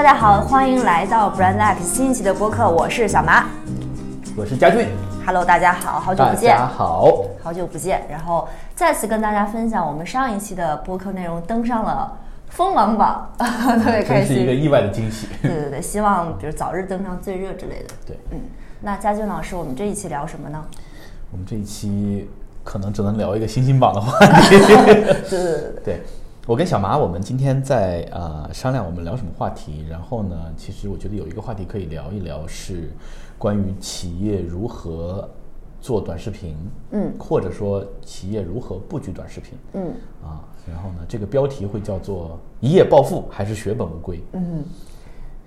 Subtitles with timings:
[0.00, 3.44] 大家好，欢迎来到 Brand X 新一期的播客，我是小麻。
[4.34, 4.88] 我是佳俊。
[5.26, 7.22] Hello，大家好，好久不见大家，好。
[7.42, 8.02] 好久不见。
[8.08, 12.16] 然后再次跟大家分享，我们上一期的播客内容登上了
[12.48, 14.28] 锋芒榜， 特别开心。
[14.28, 15.28] 真是一个意外的惊喜。
[15.42, 17.94] 对对对，希望比如早日登上最热之类的。
[18.06, 18.40] 对，嗯，
[18.80, 20.64] 那佳俊老师，我们这一期聊什么呢？
[21.30, 22.26] 我们这一期
[22.64, 24.48] 可能只能聊一个星星榜的话题。
[24.48, 26.02] 对对对对，对，
[26.50, 29.86] 我跟小麻，我们今天在呃商量我们聊什么话题。
[29.88, 32.90] 然后呢，其实我觉得有一个话题可以聊一聊，是
[33.38, 35.30] 关于企业如何
[35.80, 36.56] 做短视频，
[36.90, 40.42] 嗯或者说企业如何布局短视频，嗯啊。
[40.68, 44.20] 然后呢，这个标题会叫做“一夜暴富还是血本无归”。
[44.34, 44.64] 嗯，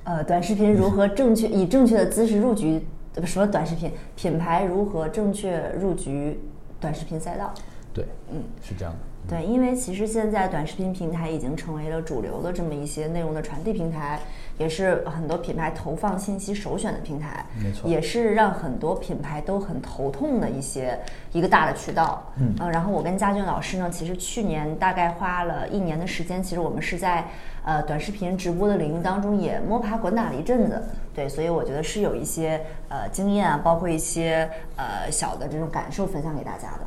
[0.06, 2.88] 呃，短视频如何正确 以正确的姿势入局？
[3.26, 6.40] 什么短视频品牌如何正确入局
[6.80, 7.54] 短视频赛道？
[7.94, 9.00] 对，嗯，是这样的。
[9.26, 14.20] 对，因为其实现在短视频平台已经成为了主流的这么一些内容的传递平台，
[14.58, 21.00] 也是很多品牌投放信息首选的平台，没错也是让很多品牌都很头痛的一些
[21.32, 22.22] 一个大的渠道。
[22.36, 27.26] 嗯，呃，然后我跟佳俊老师呢，其实去年大概花了一年的时间，其实我们是在
[27.64, 30.84] 呃短视频直播的领域当中也摸爬滚打了一阵子，
[31.16, 36.80] 对，所以我觉得是有一些呃经验啊，包括一些呃小的这种感受分享给大家的。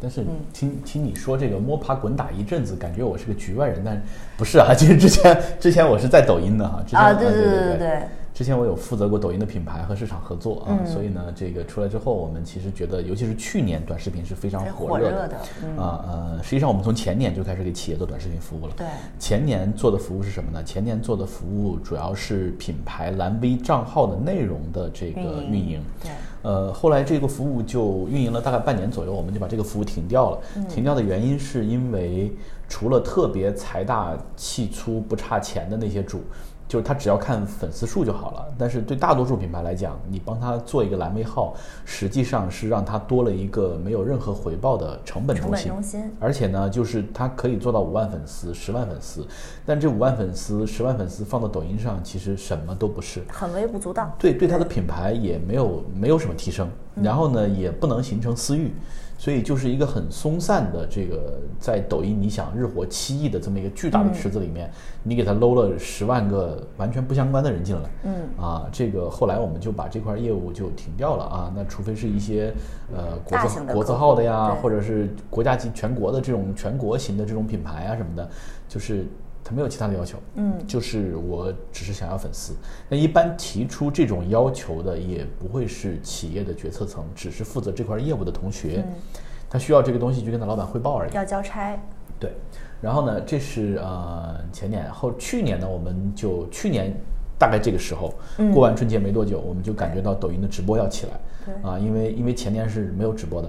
[0.00, 0.28] 对，但是嗯。
[0.52, 4.00] 听、听你说这个摸爬滚打一阵子，感觉我是个局外人，但
[4.36, 8.02] 不是啊， 其实之前之前我是在抖音的哈，之前啊对呃对对对对
[8.36, 10.86] 之前我有负责过抖音的品牌和市场合作啊，嗯。
[10.86, 15.78] 所以呢，这个出来之后，我们其实觉得，尤其是去年短视频是非常火热的嗯。
[15.78, 18.86] 啊呃，实际上我们从前年就开始给企业做短视频服务了，对。
[19.18, 20.62] 前年做的服务是什么呢？
[20.62, 26.10] 前年做的服务主要是品牌蓝 V 账号的内容的这个运营运营，对
[26.46, 30.38] 呃，后来这个服务就运营了大概半年左右，我们就把这个服务停掉了。
[30.68, 32.30] 停掉的原因是因为
[32.68, 36.20] 除了特别财大气粗不差钱的那些主，
[36.68, 38.46] 就是他只要看粉丝数就好了。
[38.58, 41.54] 但是对大多数品牌来讲，你帮他做一个蓝 V 号，
[41.84, 45.66] 实际上是让他多了一个没有任何回报的成本中心。
[45.66, 46.10] 本中心。
[46.18, 49.26] 而且呢，就是他可以做到五万粉丝、十万粉丝，
[49.64, 53.22] 但这五万粉丝、十万粉丝放到抖音上，其实什么都不是。
[53.28, 54.10] 很微不足道。
[54.18, 58.72] 对对他的品牌也没有没有什么提升，然后呢也不能形成私域，
[59.18, 64.70] 所以就是一个很松散的这个在抖音你想日活七亿的这么一个巨大的池子里面，
[65.02, 68.14] 你给他搂了十万个完全不相关的人进来，嗯。
[68.36, 72.52] 啊，这个后来我们就把这块业务就停掉了啊，那除非是一些
[72.94, 78.28] 呃国字大型的国字号的呀，或者是国家级全国的这种全国型的这种品牌啊什么的，
[78.68, 79.06] 就是
[79.48, 82.52] 它没有其他的要求，嗯就是我只是想要粉丝。
[82.88, 88.84] 那一般提出这种要求的，也不会是企业的决策层，只是负责这块业务的同学，
[89.48, 91.12] 他需要这个东西就跟他老板汇报而已。
[91.12, 91.78] 要交差。
[92.18, 92.32] 对，
[92.80, 96.92] 然后呢，这是呃前年，后去年呢，我们就去年
[97.38, 101.12] 大概这个时候，嗯过完春节没多久，我们就感觉到抖音的直播要起来，
[101.44, 103.48] 对啊，因为因为前年是没有直播的。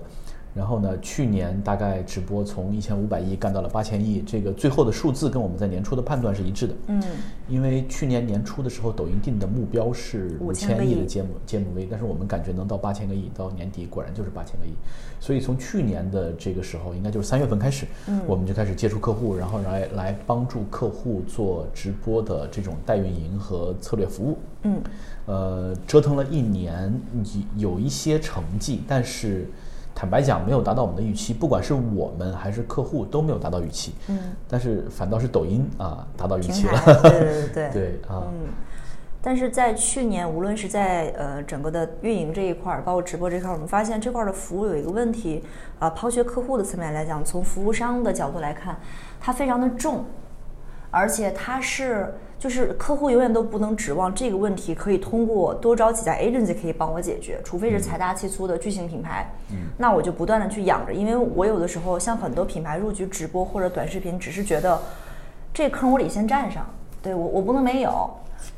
[0.57, 6.73] 然后呢，去年大概直播从一千五百亿干到了八千亿，这个最后的数字跟我们在年初的判断是一致的。
[6.87, 7.03] 嗯，
[7.47, 14.71] 因为去年年初的时候，抖音定的目标是五5000个亿千亿的节目节目 V，但是我们感觉能到八千个亿，到年底果然就是八千个亿。
[15.19, 24.37] 所以从去年的这个时候，应该就是三月份开始，嗯我们就开始接触客户，然后来来帮助客户做直播的这种代运营和策略服务。
[24.63, 24.81] 嗯，
[25.27, 26.91] 呃，折腾了一年，
[27.55, 29.47] 有有一些成绩，但是
[29.99, 33.95] 坦白讲没有达到我们的预期，不管是我们还是客户都没有达到预期。
[34.09, 36.79] 嗯，但是反倒是抖音啊达到预期，了。
[37.01, 38.01] 对对对对。
[38.07, 38.49] 啊，嗯，
[39.23, 45.43] 但是在去年，无论是在呃整个的运营这一块儿，包括直播这块儿，我们发现这块儿的服务有一个问题，
[45.79, 48.77] 啊、抛却客户的层面来讲，从服务商的角度来看，
[49.19, 50.05] 它非常的重，
[50.91, 59.29] 而且它是就是客户永远都不能指望这个问题可以通过多招几家 agency 可以帮我解决，除非是财大气粗的巨型品牌，
[59.77, 64.79] 那我就不断的去养着，因为我有的时候像很多品牌入局直播或者短视频，只是觉得
[65.53, 66.65] 这坑我得先占上，
[67.01, 68.09] 对我我不能没有。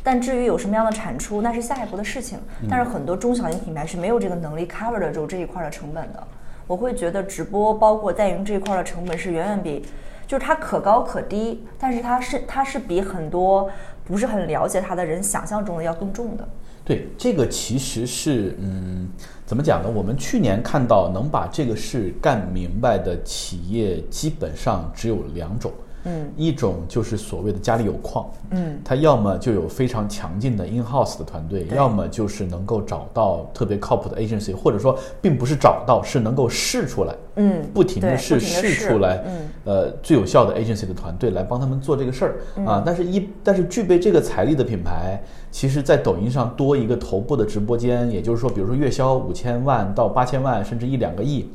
[0.04, 2.38] 但至于有什么样的产出，那是下一步的事情。
[2.70, 6.22] 但是很多中小型品牌是没有这个能力 cover 得住这一块的成本的。
[6.68, 9.86] 我会觉得直播包括代营这一块的成本是远远比，
[10.30, 13.68] 就是它可高可低，但是它是它是比很多
[14.06, 16.48] 不是很了解它的人想象中的要更重的。
[16.86, 19.10] 对，这个其实是嗯，
[19.44, 19.90] 怎么讲呢？
[19.92, 25.72] 我们去年看到能把这个事干明白的企业，基本上只有两种。
[26.10, 26.32] 嗯。
[26.36, 39.50] 一种就是所谓的家里有矿，嗯，他要么就有非常强劲的 in house 的团队，要么就是能够找到特别靠谱的 agency，或者说并不是找到，是能够试出来，嗯不停的对试试试出来，嗯。
[39.66, 42.66] 呃，最有效的 agency 的团队来帮他们做这个事儿、嗯。
[42.66, 42.84] 啊。
[42.86, 45.22] 但是一但是具备这个财力的品牌，
[45.52, 51.48] 其实在抖音上多一个头部的直播间，也就是说，比如说月销五千万到八千万，甚至一两个亿，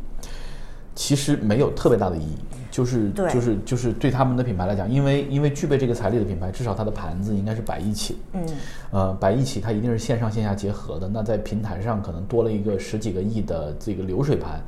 [0.94, 2.36] 其实没有特别大的意义。
[2.70, 8.44] 就是就是就是对他们的品牌来讲，因为因为具备这个财力的品牌，至少它的盘子应该是摆一起，嗯
[8.90, 11.08] 呃，摆一起它一定是线上线下结合的。
[11.08, 14.60] 那在平台上可能多了一个十几个亿的这个流水盘，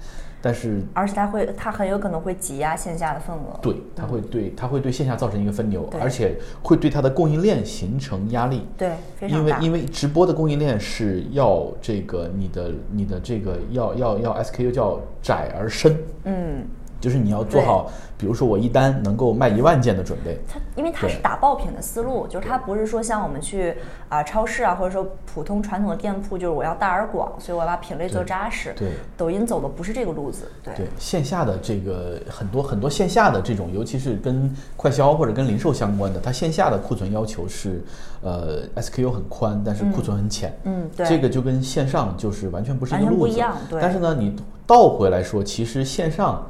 [0.46, 3.58] 但是而且它会，它很有可能会挤压线下的份额。
[3.60, 8.64] 对，它会对它会对线下造成一个分流，而且会对它的供应链形成压力。
[8.78, 9.58] 对，非常大。
[9.58, 16.64] 因为因为直播的供应链是要这个你的你的这个要要要 SKU 叫窄而深，嗯，
[17.00, 20.38] 就是你要做好，比如说我一单能够卖一万件的准备。
[20.48, 23.74] 它因为它是打爆品的思路，就是它不是说像我们去
[24.08, 28.72] 啊、超市啊，或者说普通传统的店铺，就是我要大而广，所以我要把品类做扎实。
[28.76, 30.50] 对抖音走的不是这个路子。
[30.62, 37.84] 对，对线下的这个很多很多线下的这种，尤其是跟快销或者跟零售相关的，它线下的库存要求是，
[38.22, 40.56] 呃，SKU 很宽，但是库存很浅。
[40.64, 43.32] 嗯，对，这个就跟线上就是完全不是一个完全路子。
[43.32, 44.34] 不一样对但是呢，你
[44.66, 46.46] 倒回来说，其实线上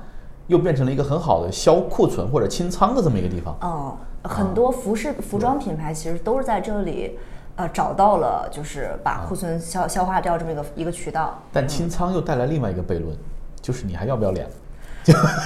[0.46, 3.56] 又变成了一个很好的销库存或者清仓的这么一个地方。
[3.62, 7.18] 嗯，很多服饰、服装品牌其实都是在这里，
[7.56, 11.38] 呃，找到了就是把库存消消化掉这么一个一个渠道。
[11.52, 13.16] 但清仓又带来另外一个悖论，
[13.60, 14.48] 就是你还要不要脸？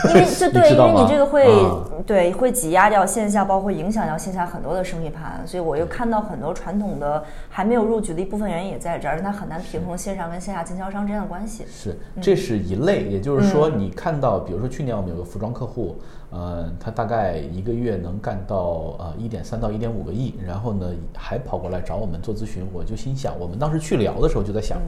[0.09, 11.65] 因为 这对，因为你这个会、啊对会挤压掉线下，包括影响掉线下很多的生意盘，所以我又看到很多传统的还没有入局的一部分原因也在这儿，它很难平衡线上跟线下经销商之间的关系。
[11.71, 15.99] 是，这是一类，也就是说，你看到，比如说去年我们有个服装客户，
[16.31, 24.79] 呃，他大概一个月能干到呃一点三到一点五个亿，然后呢还跑过来找我们做咨询，我就心想，我们当时去聊的时候就在想，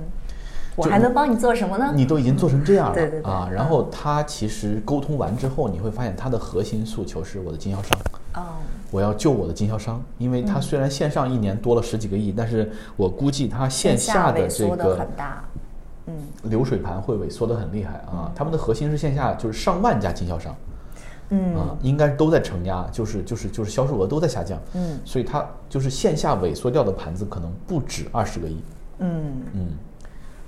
[0.76, 1.92] 我还能帮你做什么呢？
[1.94, 7.98] 你都已经做成这样了，对对对啊，然后他其实沟通完之后，你会发现他的核心诉求是我的经销商。
[8.34, 8.42] 哦，
[8.90, 15.44] 我要救我的经销商，因为他虽然线上一年多了十几个亿，但是我估计他线下的这个很大。
[16.06, 16.14] 嗯，
[16.44, 18.32] 流水盘会萎缩的很厉害啊。
[18.34, 20.52] 他们的核心是线下，就是上万家经销商，
[21.28, 28.56] 嗯啊，应该都在承压，就是就是就是销售额都在下降，嗯，所以它就是线下萎缩掉的盘子可能不止二十个亿，
[28.98, 29.66] 嗯嗯，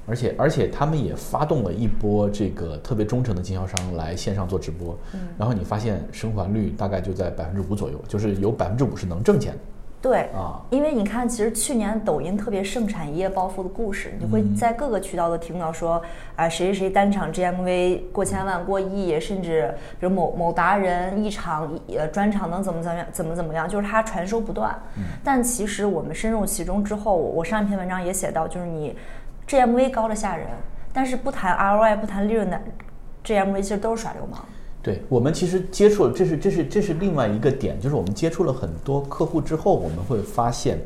[0.06, 5.20] 而且而且他们也发动了一波这个特别忠诚的经销商来线上做直播，嗯。
[5.38, 9.58] 然后你发现生还率大概就在百分之五左右，就是有百分之五是能挣钱的。
[10.02, 10.60] 对啊。
[10.68, 14.54] 因为你看，其实去年抖音特别盛产一夜暴富的故事，你会嗯。
[14.54, 16.02] 在各个渠道都听到说，
[16.36, 24.78] 啊、谁谁谁单场 GMV 过千万、过亿，甚至比如某某达人一场呃专场能怎么怎么样，怎么怎么样，就是它传说不断。
[24.98, 25.04] 嗯。
[25.24, 28.94] 但其实我们深入其中之后，我上一篇文章也写到，就是你
[29.48, 30.48] GMV 高的吓人，
[30.92, 32.60] 但是不谈 ROI、不谈利润的
[33.24, 34.44] GMV，其实都是耍流氓。
[34.82, 40.78] 对我们其实接触了，这是这是这是另外一个点，就是我们接触了很多客户之后，我们会发现，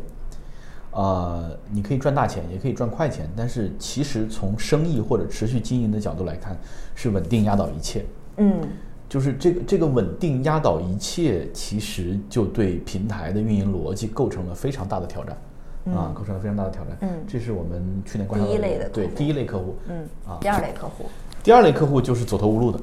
[0.93, 6.57] 呃，你可以赚大钱，也可以赚快钱，但是其实从生意或者持续经营的角度来看，
[6.95, 8.05] 是稳定压倒一切。
[8.37, 8.61] 嗯，
[9.09, 15.37] 就是这个这个稳定压倒一切，其实就对平台的运营逻辑构成了非常大的挑战，
[15.95, 16.97] 啊，构成了非常大的挑战。
[17.01, 19.77] 嗯这是我们去年观察到第一类的对第一类客户。
[19.89, 21.07] 嗯啊，第二类客户，
[21.43, 22.81] 第二类客户就是走投无路的，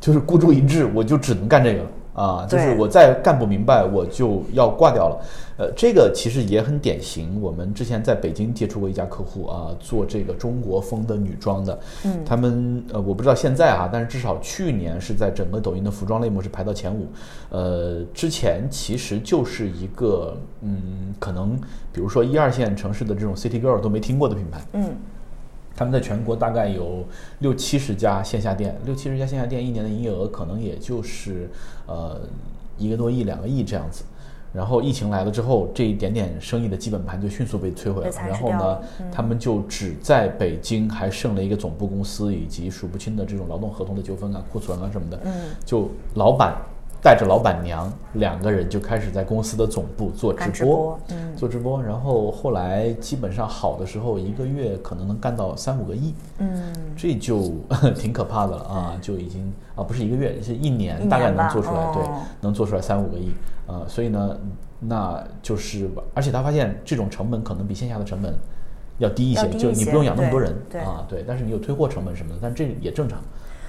[0.00, 2.46] 就是孤注一掷，我就只能干这个了啊！
[2.48, 5.20] 就是我再干不明白，我就要挂掉了。
[5.58, 7.40] 呃，这个其实也很典型。
[7.40, 11.78] 我们之前在北京接触过一家客户啊，做这个中国风的女装的。
[12.04, 17.06] 嗯他们呃，我不知道现在啊，但是至少去年是在整个抖音的服装类目是排到前五。
[17.50, 21.54] 呃，之前其实就是一个嗯，可能
[21.92, 24.60] 比如说一二线城市的这种 City Girl 都没听过的品牌。
[24.72, 24.90] 嗯
[25.76, 27.04] 他们在全国大概有
[27.40, 31.50] 六七十家线下店，六七十家线下店一年的营业额可能也就是
[31.86, 32.20] 呃
[32.78, 34.02] 一个多亿、两个亿这样子。
[34.54, 38.10] 然后疫情来了之后，这一点点生意的基本盘就迅速被摧毁了。
[38.26, 38.80] 然后呢
[39.12, 45.20] 他们就只在北京还剩了一个总部公司，以及数不清的这种劳动合同的纠纷啊、库存啊什么的。
[45.24, 46.56] 嗯，就老板
[47.06, 57.52] 带着老板娘两个人就开始在公司的总部做直播播，嗯做直播，然后后来基本上好的时候，一个月可能能干到三五个亿，嗯，这就
[57.94, 58.98] 挺可怕的了啊！
[59.00, 63.30] 就已经啊，不是一个月，是一一年，大概能做出来，对哦，能做出来三五个亿
[63.68, 63.86] 啊！
[63.86, 64.36] 所以呢，
[64.80, 68.34] 那就是，而且他发现这种成本可能比线下的成本
[68.98, 70.52] 要低一些，一些就你不用养那么多人
[70.84, 73.20] 啊，对，但是你有退货成本什么的，但这也正常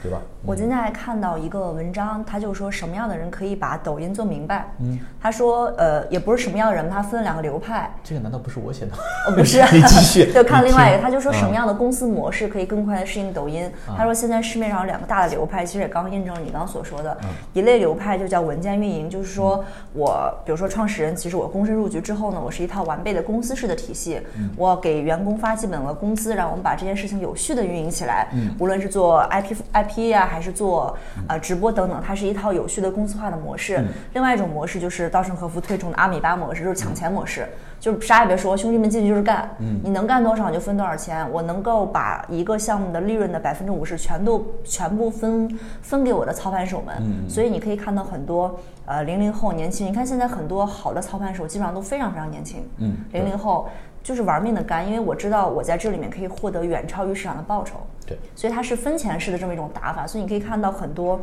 [0.02, 0.20] 对吧？
[0.46, 4.68] 我今天还看到一个文章，他就说什么样的人可以把抖音做明白。
[4.80, 7.92] 嗯，他说，呃，也不是什么样的人，他分了两个流派。
[8.04, 8.92] 这个难道不是我写的？
[9.28, 10.32] 哦，不是， 你继续。
[10.34, 13.70] 就看另外一个， 他就说什么样的公司模式可以更快的适应抖音。
[13.98, 17.18] 他说现在市面上有两个大的流派，其实也刚印证了你刚刚所说的，
[17.54, 24.22] 一类流派就叫文件运营，就是说我比如说创始人，其实我躬身入局之后呢，我是一套完备的公司式的体系，
[24.56, 28.30] 我给员工发基本额工资，让我们把这件事情有序的运营起来。
[28.60, 33.84] 无论是做 IP IP 呀、还是做呃直播等等，它是一套有序的公司化的模式。
[34.14, 37.48] 另外一种模式就是稻盛和夫推崇的阿米巴模式，就是抢钱模式。
[37.80, 39.48] 就是啥也别说，兄弟们进去就是干，
[39.84, 41.30] 你能干多少你就分多少钱。
[41.32, 45.48] 我能够把一个项目的利润的百分之五十全都全部分
[45.84, 47.30] 分给我的操盘手们。
[47.30, 52.68] 所以你可以看到很多呃零零后年轻，你看现在很多好的操盘手基本上都非常非常年轻。
[52.80, 53.70] 嗯零零后
[54.08, 57.76] 就是玩命的干，因为我知道我在这里面可以获得远超于市场的报酬。
[58.06, 61.20] 对，所以它是分钱式的这么一种打法，所以你可以看到很多，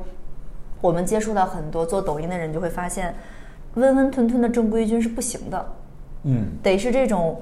[0.82, 3.14] 我们接触到很多做抖音的人，就会发现，
[3.72, 5.66] 温温吞吞的正规军是不行的，
[6.24, 7.40] 嗯，得是这种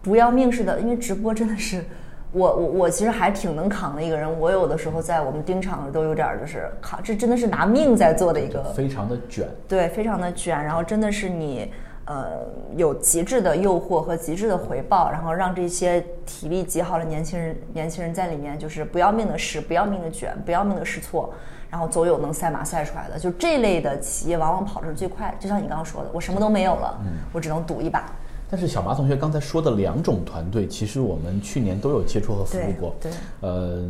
[0.00, 1.84] 不要命似的，因为直播真的是。
[2.30, 9.46] 我我我其实还挺能扛的一个人，我有的时候在我们盯场都有点儿就是扛，这真的是拿命在做的一个非常的卷。
[9.68, 11.72] 对，非常的卷，然后真的是你，
[12.06, 12.46] 呃，
[12.76, 21.32] 有极致的诱惑和极致的回报，然后让这些体力极好的年轻人，年轻人在里面就是不要命的试，不要命的卷，不要命的试错，
[21.70, 23.18] 然后总有能赛马赛出来的。
[23.18, 25.34] 就这类的企业，往往跑的是最快。
[25.40, 27.00] 就像你刚刚说的，我什么都没有了，
[27.32, 28.12] 我只能赌一把。
[28.50, 32.94] 但是小麻同学刚才说的两种团队，其实我们去年都有接触和服务过。
[33.00, 33.82] 对对呃，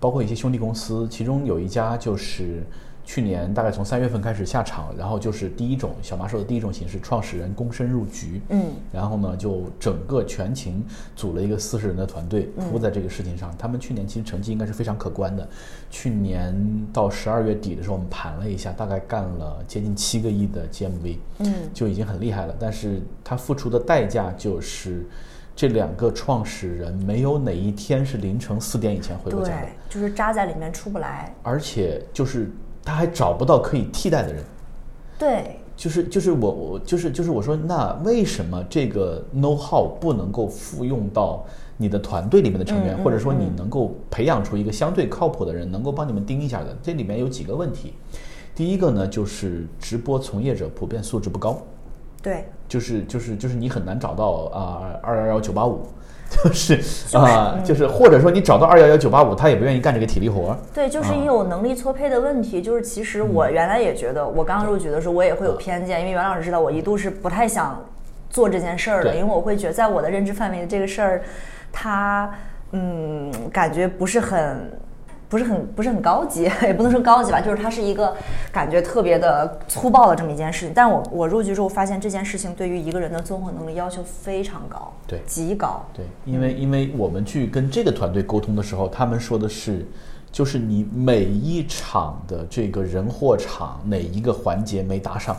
[0.00, 2.64] 包括一些兄弟公司，其中有一家就是
[3.08, 8.38] 去年大概从三月份开始下场，然后就是第一种小马说的第一种形式，创始人躬身入局。
[8.50, 10.84] 嗯，然后呢，就整个全勤
[11.16, 13.50] 组了一个四十人的团队，嗯扑在这个事情上。
[13.56, 15.48] 他们去年其实成绩应该是非常可观的。
[15.88, 16.54] 去年
[16.92, 22.54] 到十二月底的时候，我们盘了一下，大概干了接近七个亿的 GMV，嗯，就已经很厉害了。
[22.60, 25.06] 但是他付出的代价就是，
[25.56, 31.34] 这两个创始人没有哪一天是凌晨四点以前回过家的，，就是扎在里面出不来。
[31.42, 32.50] 而且就是
[32.88, 34.42] 他还找不到可以替代的人。
[35.18, 41.44] 对，就是就是我我就是就是我说，那为什么这个 know how 不能够复用到
[41.76, 46.74] 你的团队里面的成员，或者说你能够培养出一个相对靠谱的人，能够帮你们盯一下的？
[46.82, 47.92] 这里面有几个问题。
[48.54, 51.60] 第一个呢，就是直播从业者普遍素质不高，
[52.22, 55.82] 对，就是就是就是你很难找到啊二幺幺九八五，
[56.44, 60.58] 就是啊、就是或者说你找到二幺幺九八五，他也不愿意干这个体力活儿。
[60.74, 62.60] 对，就是啊你有能力错配的问题。
[62.60, 67.82] 就是其实我原来也觉得，我刚入局的时候，我也会有偏见，因为袁老师知道我一度是不太想
[68.28, 71.22] 做这件事儿的，因为我会觉得在我的认知范围的这个事儿，
[71.72, 72.30] 它
[72.72, 74.70] 嗯感觉不是很。
[75.28, 78.16] 不是很不是很高级， 也不能说高级吧，就是它是一个
[78.50, 80.72] 感觉特别的粗暴的这么一件事情。
[80.74, 85.84] 但我我入局之后发现这件事情对于一个人的综合能力要求非常高，对极高。
[85.92, 89.86] 对，因为因为我们去跟这个团队沟通的时候，他们说的是，
[90.32, 95.36] 就是你每一场的这个人货场哪一个环节没搭上，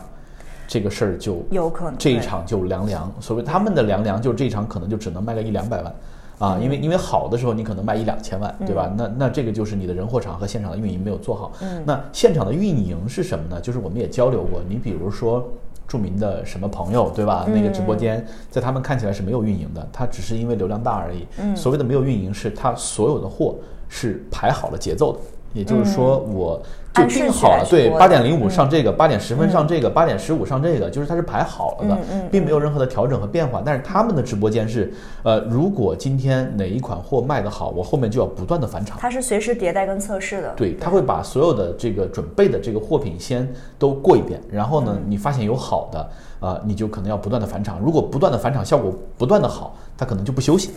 [0.68, 3.12] 这个事儿就有可能这一场就凉凉。
[3.18, 5.92] 所谓他们的凉凉，就是这一场可能就只能卖个一两百万。
[6.40, 8.92] 啊，嗯因为因为好的时候你可能卖一两千万，对吧？
[8.96, 11.52] 那那这个就是你的人货场和现场的运营没有做好。
[11.60, 13.60] 嗯那现场的运营是什么呢？
[13.60, 15.46] 就是我们也交流过，你比如说
[15.86, 17.46] 著名的什么朋友，对吧？
[17.46, 21.26] 那个直播间在他们看起来是没有运营的，他只是因为流量大而已。
[21.54, 23.56] 所谓的没有运营，是他所有的货
[23.88, 25.18] 是排好了节奏的，
[25.52, 26.60] 也就是说我
[26.94, 31.98] 就定好了，对，八点零五上这个，八点十分上这个，八点十五上这个，就是它是排好了的，
[32.30, 33.62] 并没有任何的调整和变化。
[33.64, 34.92] 但是他们的直播间是，
[35.22, 38.98] 呃，如果今天哪一款货卖得好，我后面就要不断的返场。
[39.00, 40.52] 它是随时迭代跟测试的。
[40.56, 47.78] 对，他会把所有的这个准备的这个货品先都过一遍，然后呢，你发现有好的，啊、你就可能要不断的返场。
[47.78, 50.70] 如果不断的返场效果不断的好，他可能就不休息。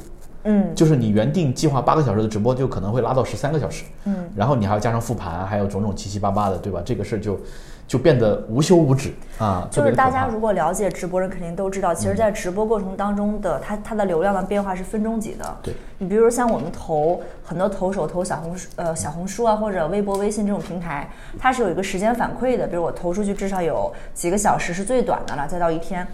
[0.44, 3.86] 嗯，就是你原定计划八个小时的直播，就可能会拉到十三个小时。
[4.06, 6.82] 嗯，然后你还要加上复盘，还有种种七七八八的，对吧？
[6.84, 7.40] 这个事儿就
[7.88, 15.58] 就变得无休无止啊，就是大家如果了解直播人，肯定都知道，其实，在直播过程当中的它它的流量的变化是分钟级的。
[15.62, 21.10] 对，你比如像我们投很多投手投小红书呃小红书啊或者微博、微信这种平台，
[21.40, 26.06] 它是有一个时间反馈的，比如我投出去至少有几个小时是最短的了，再到一天。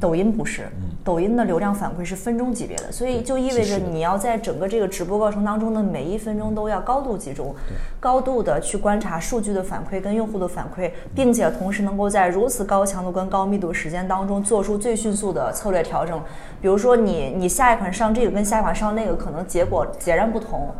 [0.00, 0.68] 抖音不是，
[1.04, 7.54] 抖音的流量反馈是分钟级别的，所以就意味着你要在整个这个直播过程当中的每一分钟都要高度集中，
[7.98, 16.20] 高度的去观察数据的反馈跟用户的反馈，并且同时能够在如此高强度跟高密度时间当中做出最迅速的策略调整。
[16.60, 20.72] 比如说你你下一款上这个跟下一款上那个可能结果截然不同。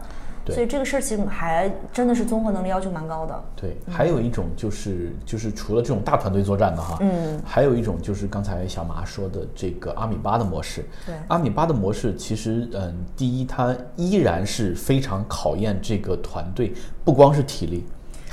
[0.45, 3.45] 对所以这个事儿其实还真的是综合能力要求蛮高的。
[3.55, 10.85] 对，还有一种就是就是除了这种大团队作战的哈，嗯，还有一种就是刚才小麻说的这个阿米巴的模式。
[11.07, 16.73] 对阿米巴的模式其实嗯，第一它依然是非常考验这个团队，
[17.05, 17.85] 不光是体力，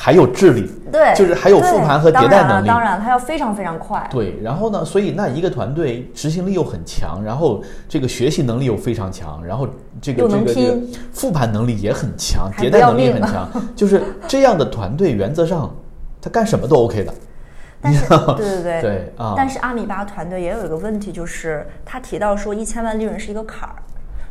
[0.02, 0.72] 还有智力。
[0.90, 2.68] 对，就是还有复盘和迭代能力。
[2.68, 4.08] 当然了，当然，它要非常非常快。
[4.10, 9.68] 对，然后呢，所以那一个团队执行力又很强，然后这个学习能力又非常强，然后
[10.02, 15.70] 这个这个这个拼复盘能力也很强，迭代能力也很强，就是这样的团队，原则上
[16.22, 17.14] 他干什么都 OK 的。
[17.82, 23.76] 但是对对对对啊但是阿米巴团队也有一个问题，就是他提到说一千万利润是一个坎儿，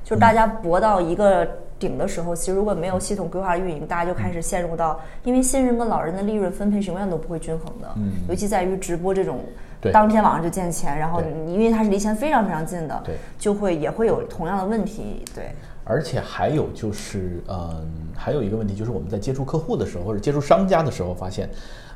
[0.02, 1.48] 就是大家搏到一个
[1.78, 8.12] 顶的时候，其实如果没有系统规划运营，大家就开始陷入到，因为新人跟老人的利润分配是永远都不会均衡的，嗯。
[8.28, 9.40] 尤其在于直播这种。
[9.80, 9.92] 对。
[9.92, 15.52] 当天晚上就见钱，然后你因为它是离钱非常非常近的，对就会也会有同样的问题，对，
[15.84, 21.48] 而且还有就是，嗯，还有一个问题就是我们在接触客户的时候，或者接触商家的时候，发现，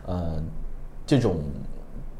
[0.06, 0.40] 嗯，
[1.04, 1.38] 这种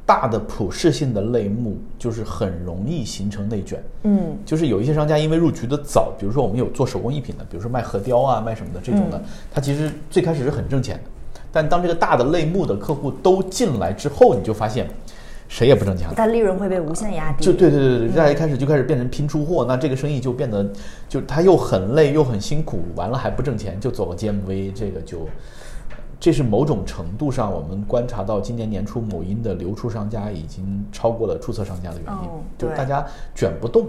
[0.05, 3.83] 大的普适性的类目，就是很容易形成内卷。
[4.03, 14.89] 嗯，就是有一些商家因为入局的早，比如说我们有做手工艺品的，比如说卖核雕啊、卖什么的这种的，嗯它其实最开始是很挣钱的，但当这个大的类目的客户都进来之后，你就发现
[15.49, 16.15] 谁也不挣钱了。
[16.17, 20.69] 但利润会被无限压低，就对对对对，大家一开始就开始变成拼出货，那这个生意就变得
[21.09, 25.29] 就他又很累又很辛苦，完了还不挣钱，就走个 GMV，这个就
[26.23, 33.89] 这是某种程度上我们观察到今年年初某音的流出商家已经超过了注册商家的原因，哦就是大家卷不动。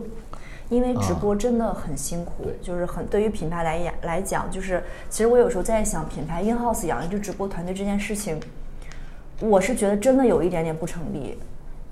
[0.67, 8.39] 因为直播真的很辛苦，啊就是很对于品牌来讲来讲，就是其实我有时候在想，品牌 in house 养一支直播团队这件事情，
[9.39, 11.37] 我是觉得真的有一点点不成立。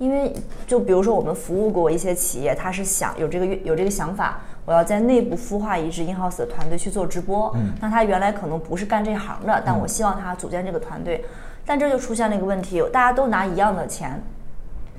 [0.02, 0.32] 因为
[0.66, 7.52] 就比如说我们服务过一些企业，他是想有这个有这个想法，我要在内部孵化一支 in house 的团队去做直播。
[7.54, 11.24] 嗯那他原来可能不是干这行的，但我希望他组建这个团队。
[11.64, 14.20] 但这就出现了一个问题，大家都拿一样的钱，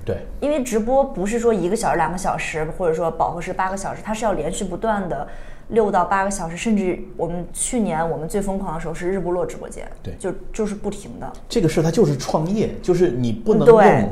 [0.05, 5.27] 对，因为直播不是说一个小时、两个小时，或者说饱和时八个小时，它是要连续不断的
[5.67, 14.09] 六到八个小时，甚至我们去年我们最疯狂的时候是日不落直播间，对就就是不停的这个事它就是创业，就是你不能对用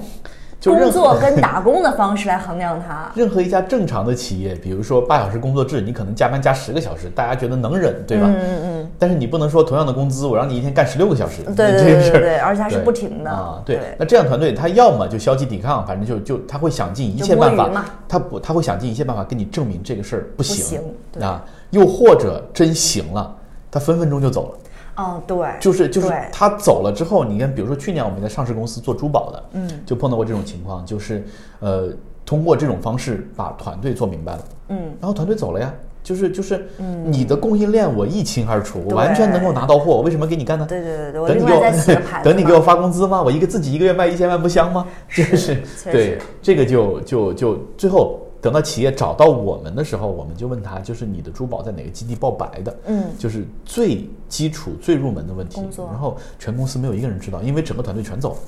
[0.64, 3.12] 工作跟打工的方式来衡量它。
[3.16, 8.28] 任何一家正常的企业，比如说八小时工作制，你可能加班加十个小时，大家觉得能忍，对吧？
[8.28, 8.92] 嗯嗯嗯。
[9.00, 13.62] 但是你不能说同样的工资，我让你一天干十六个小时，对对对对对而且它是不停的啊。
[13.66, 17.70] 对对，那这样团队他要么就消极抵抗，反正就就他会想尽一切办法
[18.08, 20.80] 他不他会想尽一切办法跟你证明这个事儿不行
[21.20, 23.36] 啊，又或者真行了，
[23.72, 24.58] 他分分钟就走了。
[24.96, 31.26] 哦，对，就是就是他走了之后，你看，比如说去年我们在上市公司做珠宝的，嗯，就碰到过这种情况，就是
[31.60, 31.90] 呃，
[32.26, 35.74] 通过这种方式把团队做明白了，嗯，然后团队走了呀，
[36.04, 36.68] 就是就是，
[37.06, 40.66] 你的供应链我一清二楚，我完全能够拿到货，我为什么给你干呢？
[40.68, 43.22] 对对对对， 等你给我等你给我发工资吗？
[43.22, 44.86] 我一个自己一个月卖一千万不香吗？
[45.16, 52.76] 就是对这个就就就最后等到企业找到我们的时候，我们就问他，就是你的珠宝在哪个基地报白的？
[52.88, 53.04] 嗯。
[53.18, 55.62] 就是最基础、最入门的问题。
[55.78, 58.40] 然后全公司没有一个人知道，因为整个团队全走了。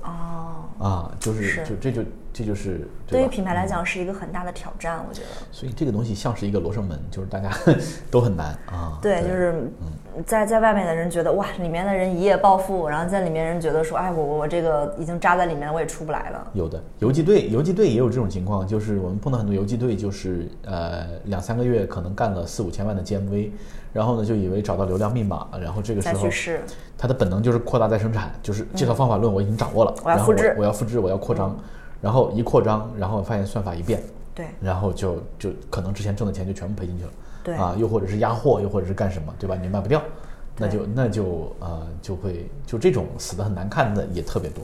[0.80, 1.64] 哦，啊，就是是。
[1.64, 2.02] 就这就
[2.34, 5.28] 这就是吧对于品牌来讲是一个很大的挑战，我觉得。
[5.52, 7.52] 所以这个东西像是一个罗生门，就是大家
[8.10, 8.98] 都很难啊。
[9.02, 9.72] 对，就是
[10.26, 16.48] 在在外面的人觉得哇，里面的人一夜暴富，然后在里面人觉得说，哎，我我我这个已经扎在里面了，我也出不来了。
[16.54, 23.52] 有的游击队，游击队也有这种情况，就是我们碰到很多游击队，就是呃两三个月可能干了四五千万的 GMV，
[23.94, 26.62] 然后呢就以为找到流量密码，然后这个时候再去试，
[26.98, 31.56] 他的本能就是扩大再生产，就是这套方法论我已经掌握了，然后我要复制嗯我要复制，我要扩张，
[32.04, 34.04] 然后一扩张，然后发现算法一变，
[34.36, 37.12] 对然后就就可能之前挣的钱就全部赔进去了，
[37.44, 39.56] 对啊，又或者是压货，又或者是干什么，对吧？
[39.56, 40.02] 你卖不掉，
[40.58, 44.62] 那就那就呃就会就这种死的很难看的也特别多。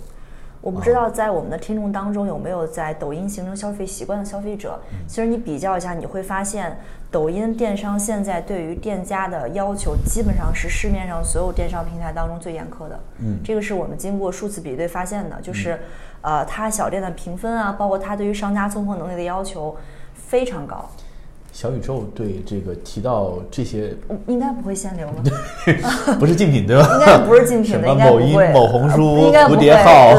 [0.62, 4.80] 我不知道在我们的听众当中有没有在抖音形成消费习惯的消费者。
[5.08, 6.78] 其实你比较一下，你会发现，
[7.10, 13.00] 抖音电商现在对于店家的要求，基本上是市面上所有电商平台当中最严苛的。
[13.20, 15.80] 嗯这个是我们经过数次比对发现的，就是，
[16.22, 19.76] 呃，它小店的评分啊，包括它对于商家综合能力的要求
[20.14, 20.90] 非常高。
[21.52, 25.24] 小宇宙对这个提到这些嗯应该不会限流吧？
[26.20, 26.88] 不是竞品对吧？
[27.00, 28.54] 应该不是竞品的，应该不某音会。
[28.54, 30.14] 某红书蝴蝶号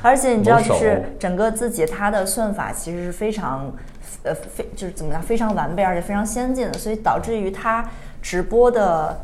[0.00, 3.70] 而且你知道， 就是整个自己它的算法其实是非常，
[4.22, 7.84] 呃，非就是怎么样，非常完备，而且非常先进的，所以导致于它
[8.22, 9.18] 直播的，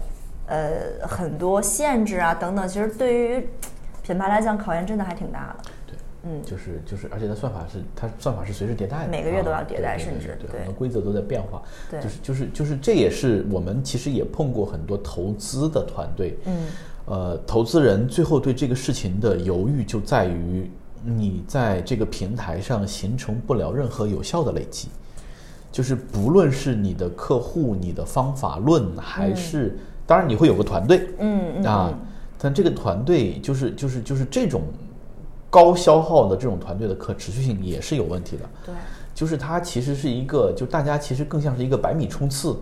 [0.46, 3.48] 呃，很多限制啊等等，其实对于
[4.02, 5.70] 品牌来讲考验真的还挺大的。
[6.44, 12.00] 就是就是，而且它算法是它算法是随时迭代的，每个月都要啊迭代对对甚至对很多规则都在变化，对。
[12.00, 16.66] 就是就是就是这也是我们其实也碰过很多投资的团队，嗯，
[17.06, 20.70] 呃，投资人最后对这个事情的犹豫就在于
[21.04, 24.88] 你在这个平台上形成不了任何有效的累积。
[25.72, 31.92] 就是不论是你的客户、你的方法论，还是、当然你会有个团队，嗯嗯啊，
[32.38, 34.62] 但这个团队就是就是就是这种
[35.56, 38.42] 高消耗的这种团队的可持续性也是有问题的。
[38.66, 38.74] 对，
[39.14, 42.54] 就是它其实是一个，就大家其实更像是一个百米冲刺，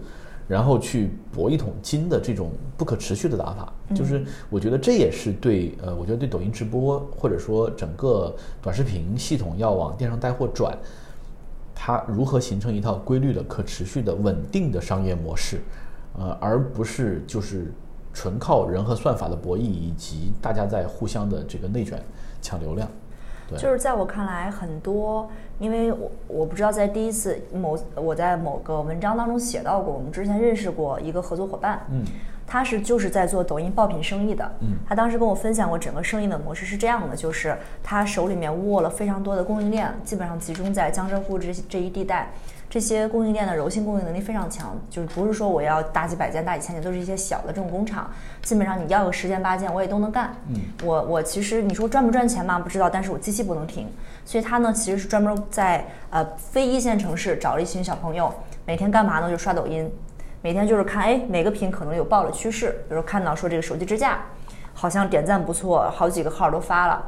[0.47, 3.73] 然后去搏一桶金的这种不可持续的打法。
[3.97, 10.79] 就是我觉得这也是对呃，我觉得对抖音直播或者说整个短视频系统要往电商带货转，
[11.75, 15.61] 它如何形成一套规律的、可持续的、稳定的商业模式，
[16.17, 17.73] 呃，而不是就是
[18.13, 22.01] 纯靠人和算法的博弈，以及大家在互相的这个内卷
[22.45, 22.87] 抢流量。
[23.49, 25.29] 对，就是在我看来，很多，
[25.59, 32.03] 因为我我不知道在第一次某我在某个文章当中写到过，我们之前认识过一个合作伙伴，嗯，
[32.47, 42.31] 他是就是在做抖音爆品生意的，嗯，他当时跟我分享过整个生意的模式是这样的，就是他手里面握了非常多的供应链，基本上集中在江浙沪这这一地带。
[42.75, 48.11] 这些供应链的柔性供应能力非常强，就是不是说我要大几百件、大几千件，都是一些小的这种工厂，
[48.43, 50.35] 基本上你要个十件八件，我也都能干。
[50.49, 53.89] 嗯，我我其实你说赚不赚钱嘛，不知道，但是我机器不能停，
[54.25, 58.35] 所以他呢其实是专门在呃非一线城市找了一群小朋友，
[58.67, 59.31] 每天干嘛呢？
[59.31, 59.89] 就刷抖音，
[60.43, 64.19] 每天就是看哎哪个品可能有爆的趋势，比如看到说这个手机支架
[64.73, 67.07] 好像点赞不错，好几个号都发了，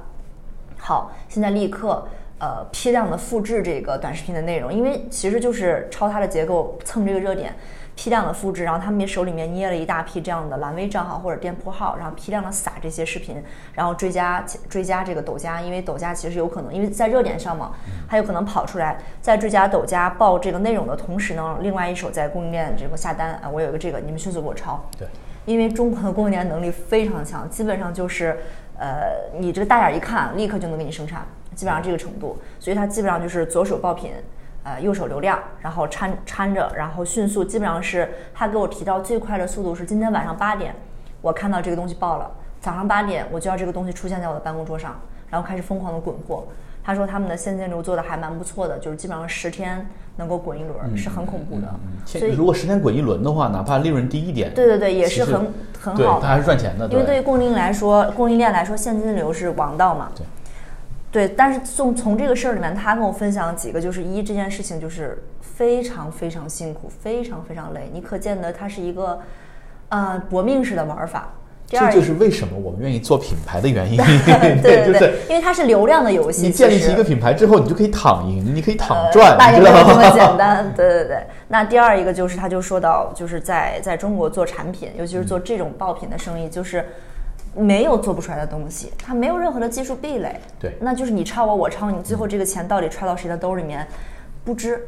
[0.79, 2.07] 好，现在立刻。
[2.39, 7.55] 呃，批量的复制这个短视频的内容，因为其实就是抄它的结构，蹭这个热点，
[7.95, 17.73] 批量的复制，然后他们手里面捏了一大批这样的蓝 V 账号或者店铺号，然后批量的撒这些视频，然后追加追加这个抖加，因为抖加其实有可能因为在热点上嘛，
[18.07, 24.85] 还有可能跑出来，在追加抖加报这个内容的同时呢，另外一手在供应链这个下单啊，我有一个这个，你们迅速给我抄。
[24.99, 25.09] 对，
[25.47, 28.37] 因为中国的供应链能力非常强，基本上就是
[28.79, 31.27] 呃，你这个大眼一看，立刻就能给你生产。
[31.57, 34.13] 基本上这个程度，所以他基本上就是左手爆品，
[34.63, 40.75] 呃，右手流量，然后掺掺着，然后迅速，基本上是他给我提到最快的速度是今天晚上八点，
[41.21, 44.95] 我看到这个东西爆了，早上八点我就要这个东西出现在我的办公桌上，
[45.31, 46.45] 然后开始疯狂的滚货。
[46.85, 49.85] 他说他们的现金流做的还蛮不错的，就是基本上十天
[50.19, 51.67] 能够滚一轮，是很恐怖的。
[52.05, 56.87] 所以如果十天滚一轮的话，哪怕利润低一点，对对对，也是很很好的，它还是赚钱的。
[56.89, 60.13] 因为对于供应链来说，供应链来说现金流是王道嘛。
[60.15, 60.25] 对。
[61.17, 67.89] 对，但是从从这个事儿里面，他跟我分享几个，就是一这件事情就是非常非常辛苦，非常非常累。
[67.91, 69.19] 你可见得它是一个，
[69.89, 71.33] 呃，搏命式的玩法。
[71.67, 73.97] 这就是为什么我们愿意做品牌的原因。
[74.61, 76.43] 对对对，因为它是流量的游戏。
[76.43, 80.71] 你建立起一个品牌之后，你就可以躺赢，你可以躺赚，那也没有这么简单。
[80.77, 81.27] 对对对。
[81.49, 86.85] 那第二一个就是，他就说到，就是在在中国做产品，尤其是做这种爆品的生意，就是。
[87.57, 90.39] 没有做不出来的东西，它没有任何的技术壁垒。
[90.61, 93.87] 对，那就是你抄我，我抄你，最后这个钱到底揣到谁的兜里面，
[94.45, 94.87] 不知。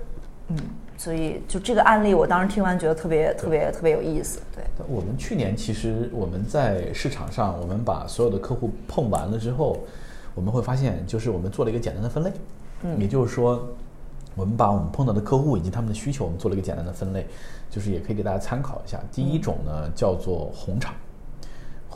[0.49, 0.57] 嗯，
[0.97, 4.41] 所以就这个案例，我当时听完觉得特别特别特别有意思。
[4.55, 9.79] 对，我们去年其实我们在市场上，我们把所有的客户碰完了之后，
[10.35, 12.33] 我们会发现，就是我们做了一个简单的分类。
[12.83, 13.67] 嗯，也就是说，
[14.35, 17.27] 我们把我们碰到的客户以及他们的需求，我们做了一个简单的分类，
[17.69, 18.99] 就是也可以给大家参考一下。
[19.13, 20.95] 第一种呢，叫做红厂。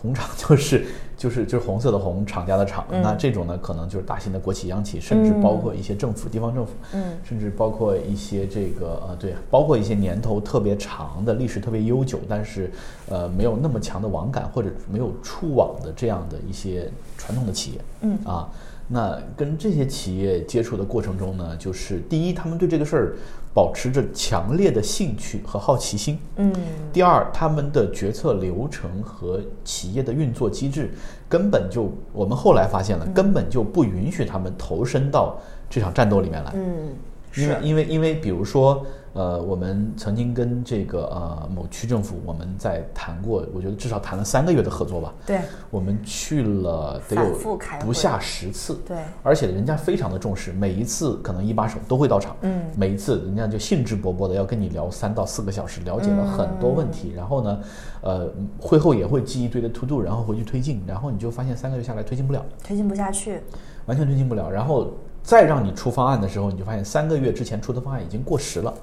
[0.03, 0.85] 红厂就是
[1.17, 12.69] 就是就是红色的红厂家的厂，那这种呢可能就是大型的国企央企，甚至包括一些政府、地方政府，嗯，甚至包括一些这个呃对，包括一些年头特别长的历史特别悠久，但是
[13.09, 18.19] 呃没有那么强的网感或者没有触网的这样的一些传统的企业，嗯。
[18.25, 18.51] 啊，
[18.93, 23.17] 那跟这些企业接触的过程中呢，就是第一，他们对这个事儿。
[23.55, 26.19] 保持着强烈的兴趣和好奇心。
[26.37, 26.51] 嗯。
[26.91, 30.91] 第二，他们的决策流程和企业的运作机制，
[31.29, 35.37] 根本就我们后来发现了，根本就不允许他们投身到
[35.69, 36.53] 这场战斗里面来。
[36.55, 36.97] 嗯。
[37.37, 45.13] 因为因为因为，比如说，呃，我们曾经跟这个呃某区政府，我们在谈过，我觉得至少谈了三个月的合作吧。
[45.27, 45.41] 对。
[45.71, 48.81] 我们去了得有不下十次。
[48.87, 48.97] 对。
[49.23, 52.35] 而且人家非常的重视，每一次可能一把手都会到场。
[52.41, 52.63] 嗯。
[52.77, 57.13] 每一次人家就兴致勃勃的要跟你聊三到四个小时，了解了很多问题。
[57.15, 57.61] 然后呢，
[58.01, 60.83] 呃，会后也会记一堆的 to do，然后回去推进。
[60.87, 63.43] 然后你就发现三个月下来推进不了，推进不下去，
[63.85, 64.51] 完全推进不了。
[64.51, 64.91] 然后。
[65.25, 68.75] 再让你出方案的时候，你就发现三个月之前出的方案已经过时了，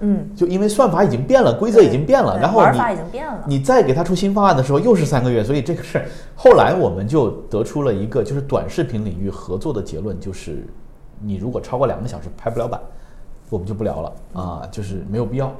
[0.00, 3.44] 嗯，就因为算法已经变了，规则已经变了，然后你玩法已经变了。
[3.46, 6.06] 你再给他出新方案的时候，又是三个月，所以这个事儿，
[6.36, 10.64] 后来我们就得出了一个就是短视频领域合作的结论，就是
[11.20, 12.80] 你如果超过两个小时拍不了版，
[13.50, 15.52] 我们就不聊了啊，就是没有必要。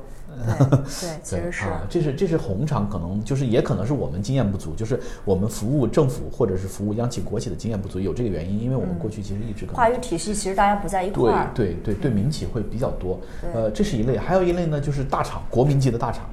[0.47, 11.51] 对 对，其对实是啊，这是这是红厂可能就是也可能是我们经验不足，就是我们服务政府或者是服务央企国企的经验不足，有这个原因，因为我们过去其实一直可能话语体系其实大家不在一块对儿。
[11.55, 13.19] 对对对，民企会比较多。
[13.55, 16.25] 呃，这是一类，还有一类呢，就是大厂，国民级的大厂。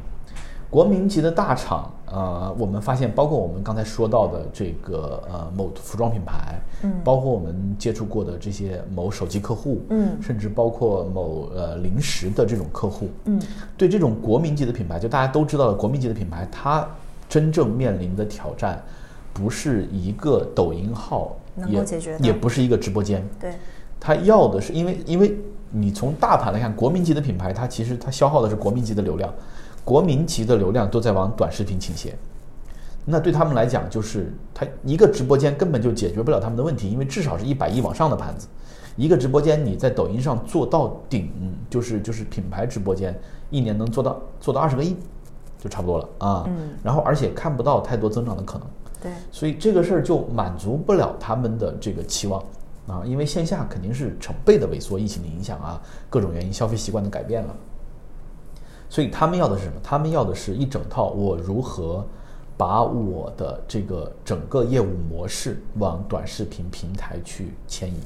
[0.76, 6.92] 国民级的大厂，呃，我们发现，包括我们刚才说到的这个呃某服装品牌，嗯。
[7.02, 10.22] 包括我们接触过的这些某手机客户，嗯。
[10.22, 13.42] 甚至包括某呃零食的这种客户，嗯，
[13.78, 16.86] 对这种国民级的品牌，就大家都知道的国民级的品牌，它
[17.30, 18.84] 真正面临的挑战，
[19.32, 22.20] 不是一个抖音号，能够也解决的。
[22.20, 23.54] 也不是一个直播间，对。
[23.98, 25.40] 他要的是因为因为
[25.72, 29.34] 你从大盘来看，国民级的品牌，它其实它消耗的是国民级的流量，
[29.86, 32.18] 国民级的流量都在往短视频倾斜。
[33.06, 38.48] 那对他们来讲，就是他一个直播间根本就解决不了他们的问题，因为至少是一百亿往上的盘子，
[38.96, 41.32] 一个直播间你在抖音上做到顶，
[41.70, 43.16] 就是就是品牌直播间
[43.52, 44.98] 一年能做到做到二十个亿，
[45.60, 46.44] 就差不多了啊。
[46.48, 48.68] 嗯然后而且看不到太多增长的可能。
[49.04, 52.44] 对所以这个事儿就满足不了他们的这个期望
[52.88, 57.56] 啊，因为线下肯定是成倍的萎缩，疫情的影响啊，各种原因，消费习惯的改变了。
[58.90, 59.76] 所以他们要的是什么？
[59.84, 62.06] 他们要的是一整套我如何
[62.58, 68.00] 把我的这个整个业务模式往短视频平台去迁移。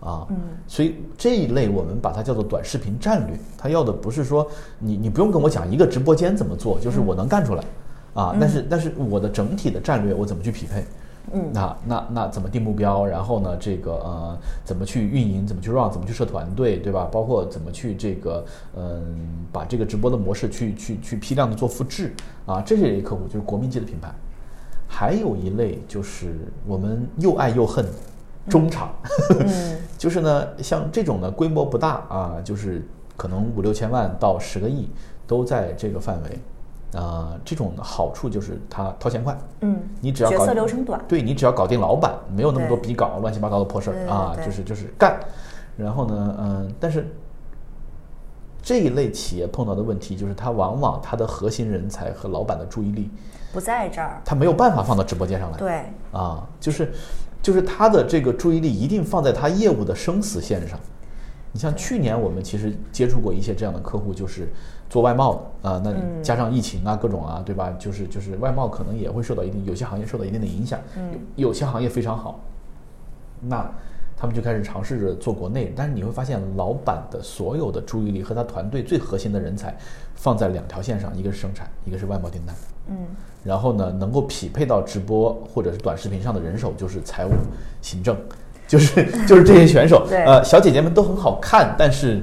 [0.00, 0.36] 啊，嗯，
[0.66, 4.46] 所以这一类我们把它叫做短视频战略，它要的不是说
[4.78, 7.64] 你你不用跟我讲一个直播间怎么做，就是我能干出来，
[8.12, 10.84] 啊，但是但是我的整体的战略我怎么去匹配，
[11.32, 17.08] 嗯那那那怎么定目标，然后呢这个呃怎么去运营，怎么去 run，怎么去设团队，对吧？
[17.10, 18.44] 包括怎么去这个
[18.76, 22.12] 嗯把这个直播的模式去去去批量的做复制
[22.46, 24.12] 啊，这是一类客户就是国民级的品牌，
[24.86, 27.86] 还有一类就是我们又爱又恨
[28.48, 28.94] 中厂。
[29.40, 34.90] 嗯 就是呢，像这种呢，规模不大啊，就是可能五六千万到十个亿
[35.26, 36.38] 都在这个范围，
[36.94, 45.18] 啊、这种好处就是他掏钱快，嗯，你只要搞决策流程短，对你只要搞定老板，没有那么多对比稿、乱七八糟的破事儿啊，就是就是干。
[45.76, 47.12] 然后呢，嗯，但是
[48.62, 53.10] 这一类企业碰到的问题就是，他往往他的核心人才和老板的注意力，
[53.52, 54.20] 不在这儿。
[54.24, 55.58] 他没有办法放到直播间上来。
[55.58, 56.92] 对，啊，就是
[57.42, 60.78] 就是他的这个注意力一定放在他业务的生死线上。
[61.54, 64.48] 你像去年我们其实接触过一些这样的客户，就是
[64.90, 67.70] 做外贸的啊，那加上疫情啊各种啊，对吧？
[67.78, 70.80] 就是就是外贸可能也会受到一定，有些行业受到一定的影响，
[71.36, 72.40] 有有些行业非常好，
[73.40, 73.70] 那
[74.16, 79.76] 他们就开始尝试着做国内，但是你会发现老板的所有的注意力和他团队最核心的人才
[80.16, 82.54] 放在两条线上，一个是生产，一个是外贸订单。
[82.88, 82.96] 嗯
[83.44, 87.30] 然后呢，能够匹配到直播或者是短视频上的人手就是财务、
[87.82, 88.16] 行政，
[88.66, 90.06] 就是就是这些选手。
[90.10, 92.20] 对呃，小姐姐们都很好看，但是，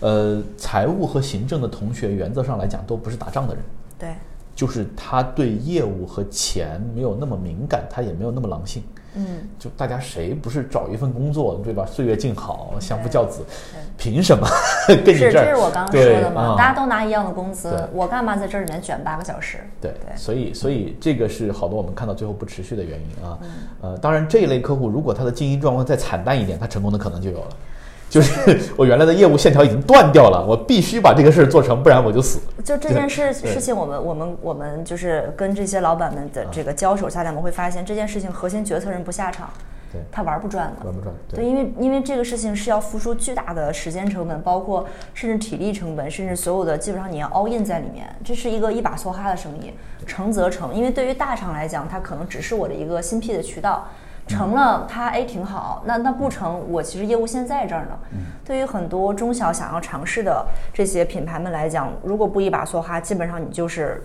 [0.00, 3.62] 呃，财务和行政的同学原则上来讲都不是打仗的人，
[3.98, 4.08] 对，
[4.54, 8.82] 就是他对业务和钱没有那么敏感，他也没有那么狼性。
[9.16, 11.86] 嗯就大家谁不是找一份工作，对吧？
[11.86, 13.42] 岁月静好，相夫教子，
[13.96, 14.46] 凭什么
[15.04, 15.44] 跟你是，这儿？
[15.44, 19.58] 这是我刚刚说的嘛，啊大家都拿一样的工资，我干嘛在这里面卷八个小时？
[19.80, 23.38] 对，对所以所以这个是好多我们看到最后不持续的原因啊。
[23.42, 23.48] 嗯
[23.80, 27.48] 呃，当然这一类客户如果他的经营状况再惨淡一点，他成功的可能就有了。
[28.08, 32.40] 就是 我原来的业务线条已经断掉了，我必须把这个事儿做成，不然我就死。
[32.64, 39.50] 就这件事事情，我们我们我们就是跟这些老板们的这个交手下来，我们会发现这件事情核心决策人不下场，
[39.92, 40.86] 对，他玩不转的。
[40.86, 41.14] 玩不转？
[41.28, 49.72] 对，因为因为这个事情是要付出巨大的时间成本，包括甚至体力成本，甚至所有的基本上你要 all in 在里面，这是一个一把梭哈的生意，
[50.06, 50.74] 成则成。
[50.74, 53.88] 因为对于大厂来讲，它可能只是我的一个新辟的渠道，
[54.26, 57.98] 成了它哎挺好，那那不成，我其实业务线在这儿呢。
[58.44, 64.02] 对于很多中小想要尝试的这些品牌们来讲，如果不一把梭哈，基本上你就是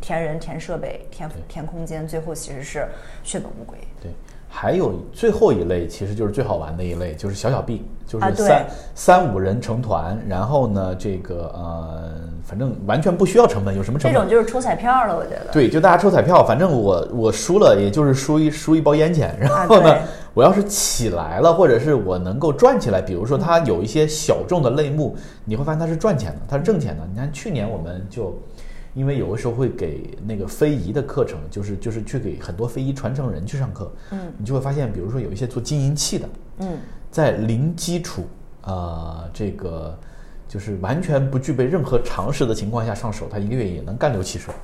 [0.00, 2.86] 填人、填设备、填填空间，最后其实是
[3.22, 3.78] 血本无归。
[4.00, 4.10] 对，
[4.48, 12.14] 还有最后一类，其实就是最好玩的一类，就是小小 B，就是三、三五人成团，然后呢，这个呃，
[12.48, 14.14] 反正完全不需要成本，有什么成本？
[14.14, 15.52] 这种就是抽彩票了，我觉得。
[15.52, 19.36] 对，就大家抽彩票，反正我我输了，也就是输一输一包烟钱。
[19.38, 27.06] 然后呢，啊我要是起来了，或者是我能够赚起来，比如说它有一些小众的类目，你会发现它是赚钱的，它是挣钱的。
[27.12, 28.36] 你看去年我们就。
[28.94, 36.28] 因为有的时候会给那个非遗的课程，就是就是去给很多非遗传承人去上课，嗯，你就会发现，比如说有一些做金银器的，
[36.60, 36.70] 嗯
[37.08, 38.24] 在零基础，
[38.62, 39.96] 呃，这个
[40.48, 44.50] 就是完全不具备任何常识的情况下上手，他一个月也能干六七手。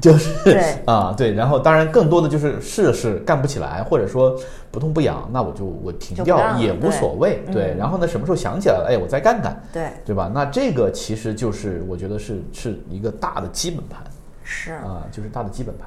[0.00, 4.34] 就是啊，对，然后当然更多的就是试了试干不起来，或者说
[4.70, 10.30] 不痛不痒，那我就我停掉也无所谓，对然后呢，什么时候想起来了，哎，我再干干，对，对吧？
[10.32, 14.02] 那这个其实就是我觉得是是一个大的基本盘
[14.42, 14.72] 是。
[14.72, 15.86] 啊，就是大的基本盘。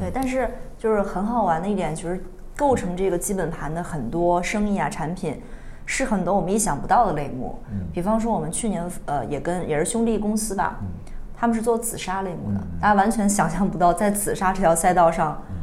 [0.00, 2.20] 对，但是就是很好玩的一点，就是
[2.56, 5.40] 构成这个基本盘的很多生意啊、产品，
[5.86, 7.58] 是很多我们意想不到的类目。
[7.70, 10.86] 嗯比方说我们去年呃也跟也是兄弟公司吧，嗯
[11.36, 15.56] 他们是做紫砂类目的，大家完全想象不到在紫砂这条赛道上嗯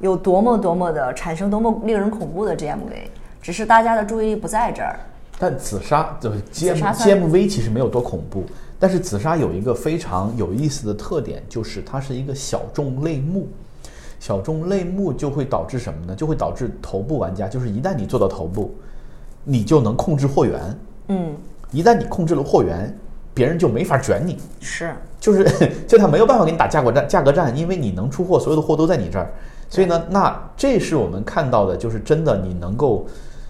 [0.00, 3.08] 有多么多么的产生多么令人恐怖的 GMV，
[3.42, 4.98] 只是大家的注意力不在这儿。
[5.38, 8.44] 但紫砂就是 GM GMV 其实没有多恐怖，
[8.78, 13.48] 但是紫砂有一个非常有意思的特点，就是它是一个小众类目。
[14.20, 16.14] 小众类目就会导致什么呢？
[16.14, 18.72] 就会导致头部玩家，就是一旦你做到头部，
[19.44, 20.60] 你就能控制货源。
[21.08, 21.34] 嗯，
[21.70, 22.96] 一旦你控制了货源，
[23.32, 24.38] 别人就没法卷你。
[24.60, 25.44] 是，就是
[25.86, 29.30] 就他没有办法给你打价格战，价格战，因为你能出货，所有的货都在你这儿，
[29.68, 33.06] 所以呢，那这是我们看到的，就是真的你能够，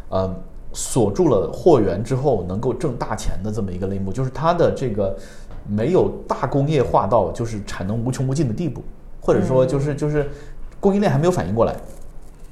[0.08, 0.34] 呃，
[0.72, 5.16] 锁住了货源之后能够挣大钱的这么一个类目，就是它的这个
[5.68, 8.82] 没有大工业化到就是产能无穷无尽的地步，
[9.20, 10.28] 或者说就是就是
[10.80, 11.76] 供应链还没有反应过来。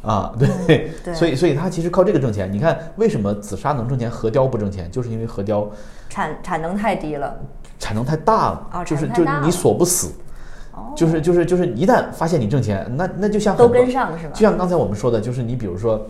[0.02, 2.52] 啊，对，对所以所以他其实靠这个挣钱。
[2.52, 5.70] 你看为什么紫砂能挣钱，核雕不挣钱，就是因为核雕
[6.08, 7.36] 产产能太低了。
[7.78, 10.12] 产能太大了，哦就是就是你锁不死，
[10.72, 16.00] 哦，就是就是就是一旦发现你挣钱，那那就像都跟上是吧就像刚才我们说的，就是你比如说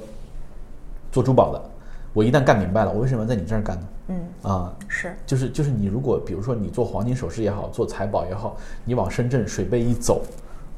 [1.11, 1.63] 做珠宝的，
[2.13, 3.83] 我一旦干明白了，我为什么要在你这儿干呢？
[4.09, 10.21] 嗯，啊，是，就是就是你如果比如说你做黄金首饰也好，做财宝也好，你往深圳水贝一走，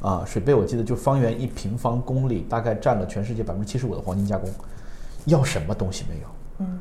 [0.05, 4.51] 啊，水贝我记得就方圆一平方公里大概占了全世界百分之七十五的黄金加工，
[5.25, 6.27] 要什么东西没有？
[6.59, 6.79] 嗯，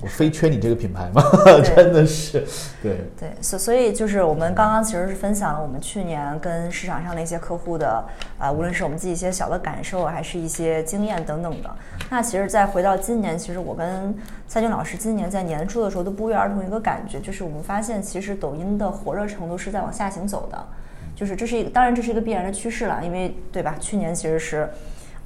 [0.00, 1.22] 我非缺你这个品牌吗？
[1.62, 2.42] 真的是，
[2.82, 3.04] 对。
[3.20, 8.02] 对，所所以就是我们刚刚其实是分享了我们去年跟市场上的一些客户的
[8.38, 11.70] 啊、无论是我们自己一些小的感受，还是一些经验等等的。
[12.08, 14.16] 那其实再回到今年，其实我跟
[14.48, 20.66] 蔡军老师今年在年初的时候都不约而同一个感觉，就是我们发现其实抖音的火热程度是在往下行走的，
[21.14, 23.74] 就是这是一个当然这是一个必然的趋势了，因为对吧？
[23.80, 24.68] 去年其实是。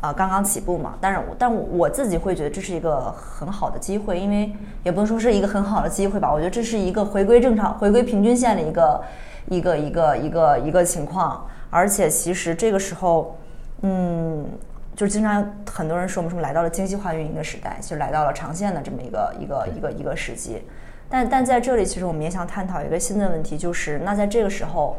[0.01, 4.53] 啊、刚刚起步嘛，但是我但我我自己会觉得这是一个很好的机会，因为
[4.85, 9.03] 也不能说是一个很好的机会吧，我觉得这是一个回归正常、回归平均线的一个
[9.49, 13.37] 一个一个一个一个情况，而且其实这个时候，
[13.83, 14.47] 嗯，
[14.95, 20.63] 就是经常很多人说我们说来到了精细化运营的时代，其实来到了长线的这么一个一个一个一个时机，
[21.09, 24.97] 但但在这里，其实我们也想探讨一个新的问题，就是那在这个时候，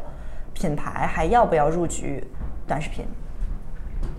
[0.60, 2.22] 品牌还要不要入局
[2.66, 3.06] 短视频？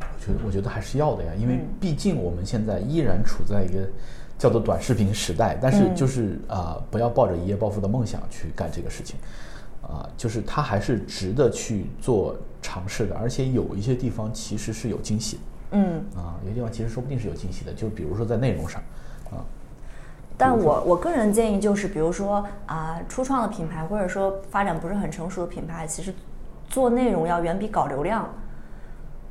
[0.02, 1.68] 我觉得我觉得还是要的呀，因为嗯。
[1.80, 3.88] 毕竟我们现在依然处在一个
[4.40, 5.96] 叫做短视频时代，但是嗯。
[5.96, 9.20] 就是啊、不要抱着一夜暴富的梦想去干这个事情，
[9.84, 15.42] 啊、就是它还是值得去做尝试的，而且有一些地方其实是有惊喜的。
[15.74, 18.82] 嗯，啊，有些地方其实说不定是有惊喜的，就比如说在内容上，
[19.30, 19.46] 啊，
[20.38, 26.14] 但我我个人建议就是，比如说啊、初创的品牌或者说发展不是很成熟的品牌，其实
[26.72, 28.28] 做内容要远比搞流量，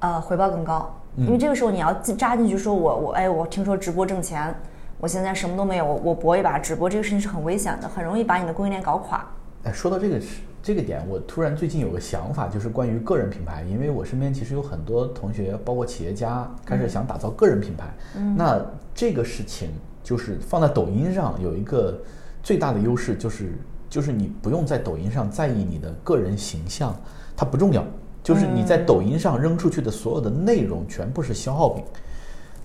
[0.00, 0.94] 呃，回报更高。
[1.16, 4.54] 因为这个时候你要扎进去说我我哎我听说直播挣钱，
[4.98, 9.26] 我现在什么都没有，我我搏一把直播这个事情是很危险的，很容易把你的供应链搞垮。
[9.64, 17.86] 哎，说到这个是这个点，我突然最近有个想法，就是关于个人品牌，因为我身边其实有很多同学，包括企业家，开始想打造个人品牌。
[18.16, 18.60] 嗯，那
[18.94, 19.70] 这个事情
[20.02, 21.98] 就是放在抖音上有一个
[22.42, 23.52] 最大的优势，就是
[23.88, 26.94] 就是你不用在抖音上在意你的个人形象，
[27.36, 27.84] 它不重要。
[28.22, 31.82] 就是你在抖音上扔出去的所有的内容全部是消耗品，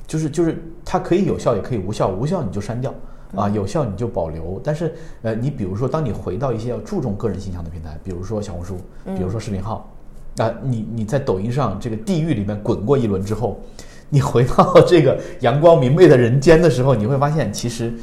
[0.06, 2.93] 就是就是它可以有效也可以无效，无效你就删掉
[3.34, 4.60] 啊，有效你就保留。
[4.62, 8.78] 但是呃，你比如说，当你回到一些要注重个人形象的平台，比如说小红书，
[9.15, 9.89] 比如说视频号，
[10.38, 13.58] 啊，你你在抖音上这个地狱里面滚过一轮之后，
[14.10, 17.93] 你回到这个阳光明媚的人间的时候，你会发现其实，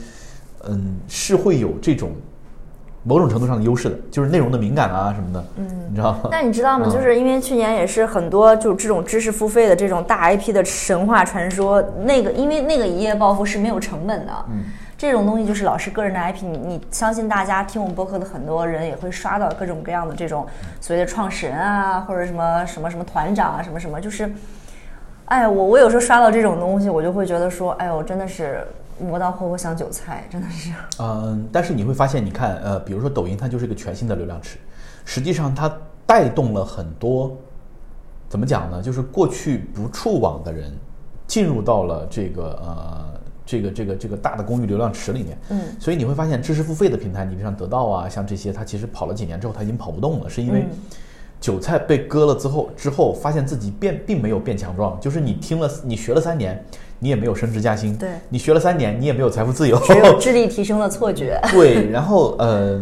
[0.65, 2.13] 嗯，是会有这种
[3.05, 6.29] 某种程度上的优势的，就是内容的敏感啊什么的，嗯，你知道吗？
[6.31, 6.87] 那你知道吗？
[6.89, 14.65] 嗯就是因为去年也是很多就是这种知识付费的这种大 IP 的神话传说，那个因为那个一夜暴富是没有成本的，嗯，
[14.97, 20.47] 这种东西就是老师个人的 IP，你你相信大家听我们播客的很多人也会刷到各种各样的这种
[20.81, 24.33] 所谓的创始人啊，或者什么什么什么团长啊，什么什么，就是，
[25.25, 28.65] 哎，我我有时候刷到这种东西，我就会觉得说，哎呦，真的是
[29.03, 34.57] 磨刀霍霍想韭菜，真的是，嗯，但是你会发现，你看，呃，比如说抖音，它就是一个全新的流量池，
[35.05, 35.71] 实际上它
[36.07, 37.37] 带动了很多，
[38.29, 38.81] 怎么讲呢？
[38.81, 40.73] 就是过去不触网的人，
[41.27, 45.39] 进入到了这个呃这个这个这个大的公寓流量池里面。
[45.51, 50.79] 嗯，所以你会发现知识付费的平台，你比如像得到啊，像这些，它其实跑了几年之后，它已经跑不动了，是因为嗯
[51.41, 56.65] 韭菜被割了之后，之后发现自己变并没有变强壮，就是你听了你学了三年，
[57.03, 61.37] 你也没有升职加薪，对你学了三年，你也没有财富自由，只有智力提升的错觉。
[61.51, 62.81] 对，然后呃，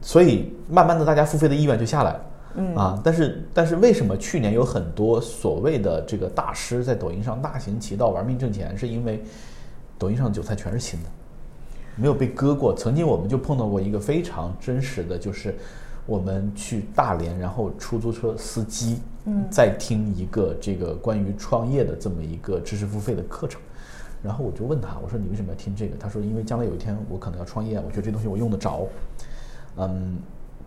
[0.00, 2.20] 所以慢慢的大家付费的意愿就下来了。
[2.56, 9.22] 嗯啊，但是但是为什么去年有很多所谓的这个大师在抖音上大行其道玩命挣钱，是因为
[9.96, 11.08] 抖音上的韭菜全是新的，
[11.94, 12.74] 没有被割过。
[12.74, 15.54] 曾经我们就碰到过一个非常真实的，就是
[16.04, 23.60] 我们去大连，然后出租车司机嗯在听一个这个关于创业的这么一个知识付费的课程。
[24.22, 25.96] 然后我就问他，我说你为什么要听这个？
[25.98, 28.86] 他说因为将来有一天我可能要创业，我觉得这东西我用得着。
[29.78, 30.16] 嗯，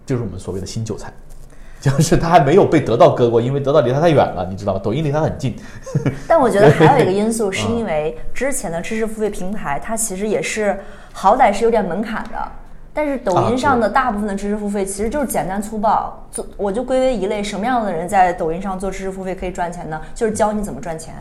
[0.06, 1.14] 就是我们所谓的新韭菜，
[1.80, 4.82] 就是他还没有被得到割过，因为得到离他太远了，你知道吧？
[4.84, 5.56] 抖音离他很近。
[6.28, 10.78] 但我觉得还有一个因素， 是嗯因为之前的知识付费平台，它其实也是
[11.14, 12.51] 好歹是有点门槛的。
[12.96, 20.02] 但是抖音上的大部分的知识付费其实就是简单粗暴，做我就归为一类，什么样的人在抖音上做知识付费可以赚钱呢？
[20.16, 21.14] 就是教你怎么赚钱。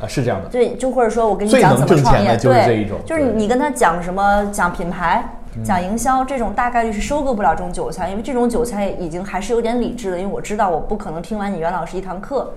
[0.00, 0.48] 啊，是这样的。
[0.48, 5.28] 对，就或者说我跟你讲怎么创业，对，就是这一种就是对嗯你跟他讲什么，讲品牌、
[5.64, 12.50] 讲营销，这种大概率是收割不了这种韭菜，因为这种韭菜已经还是有点理智的，因为我知道我不可能听完你袁老师一堂课，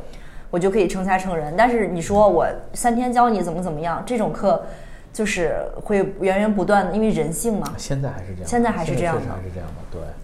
[0.51, 1.53] 我就可以成才成人。
[1.57, 4.63] 但是你说我三天教你怎么怎么样，这种课
[5.13, 7.73] 就是会源源不断的，因为人性嘛。
[7.77, 9.75] 现在还是这样，现在还是这样的确实还是这样的，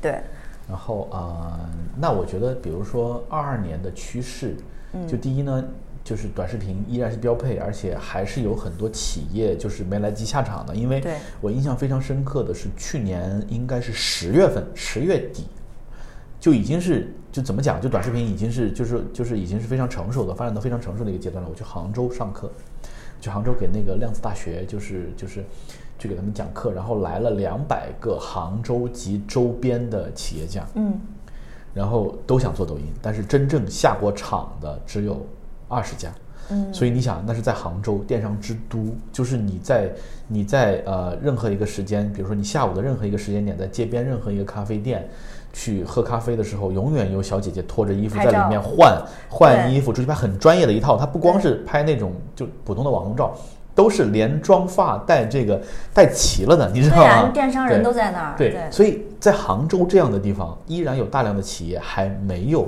[0.02, 0.12] 对。
[0.12, 0.22] 对，
[0.68, 1.70] 然后啊、呃
[2.02, 4.56] 那我觉得，比如说二二年的趋势，
[4.94, 5.64] 嗯就第一呢，
[6.04, 10.76] 就是短视频依然是标配，而且还是有很多企业就是没来及下场的。
[10.76, 11.04] 因为
[11.42, 15.46] 我印象非常深刻的是，去年应该是十月份，十月底
[16.40, 21.50] 就已经是就怎么讲，就短视频已经是就是就是已经是非常成熟的，发展到非常成熟的一个阶段了。
[21.50, 22.50] 我去杭州上课，
[23.20, 25.44] 去杭州给那个量子大学就是就是
[25.98, 31.00] 去给他们讲课，然后来了两百个杭州及周边的企业家，嗯，
[31.74, 35.26] 然后都想做抖音，但是真正下过场的只有
[35.68, 36.10] 二十家。
[36.50, 36.74] 嗯。
[36.74, 39.92] 所以你想，那是在杭州电商之都，就是你在
[40.28, 45.08] 你在呃任何一个时间，比如说你下午的任何一个时间点，在街边任何一个咖啡店
[45.52, 50.96] 去喝咖啡的时候，永远有小姐姐拖着衣服在里面换换衣服，出去拍很专业的一套。
[50.98, 53.34] 她不光是拍那种就普通的网红照，
[53.74, 55.62] 都是连妆发带这个
[55.94, 57.30] 带齐了的，你知道吗？
[57.34, 62.68] 电商人都在那儿，对，所以在杭州这样的地方，依然有大量的企业还没有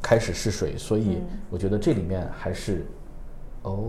[0.00, 2.86] 开始试水，所以嗯我觉得这里面还是，
[3.62, 3.84] 哦，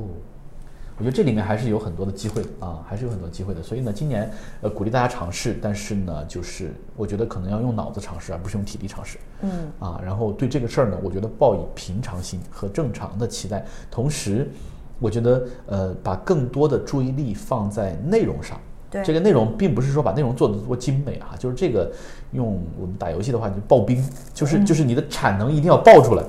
[0.97, 3.61] 我觉得这里面还是有很多的机会啊，还是有很多机会的。
[3.61, 4.31] 所以呢，今年
[4.61, 9.17] 呃鼓励大家尝试，但是呢，就是我觉得可能要用脑子尝试，而不是用体力尝试。
[9.41, 14.49] 嗯啊，然后对这个事儿呢，我觉得抱以平常心和正常的期待，同时，
[14.99, 18.57] 我觉得呃，把更多的注意力放在内容上。
[18.89, 21.91] 对这个内容并不是说把内容做得多精美啊，就是这个
[22.31, 24.01] 用我们打游戏的话，就爆兵，
[24.33, 26.23] 就是就是你的产能一定要爆出来，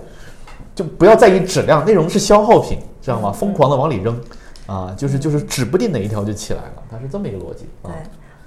[0.74, 3.30] 就不要在意质量，内容是消耗品，知道吗？
[3.30, 4.18] 疯狂的往里扔，
[4.66, 7.94] 啊，就是就是指不定哪一条就起来了，它是这么一个逻辑啊对。。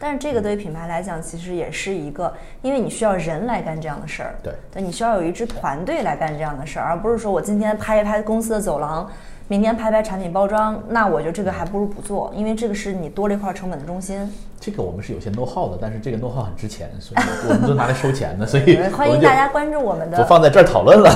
[0.02, 9.12] 但是这个对于品牌来讲，其实也是一个，因为你需要人来干这样的事儿，对对，你需要有一支团队来干这样的事儿，而不是说我今天拍一拍公司的走廊，
[9.50, 14.32] 明天拍拍产品包装，那我觉得这个还不如不做，因为这个是你多了一块成本的中心。
[14.60, 21.10] 这个我们是有些 know how 的，但是这个 know how 很值钱，所以我们都拿来收钱的，所以 呃欢迎大家关注我们的不放在这儿讨论了。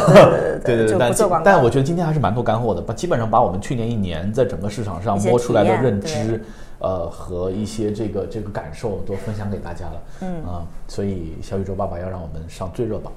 [0.65, 0.97] 对对对
[1.45, 6.43] 但我觉得今天还是蛮多干货的，把基本上把我们去年一年在整个市场上摸出来的认知，
[6.79, 10.01] 呃和一些这个这个感受都分享给大家了。
[10.21, 13.13] 嗯啊，所以小宇宙爸爸要让我们上最热榜。